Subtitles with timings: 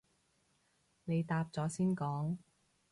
[1.03, 2.39] 你答咗先講